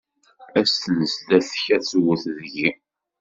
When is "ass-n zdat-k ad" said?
0.61-1.83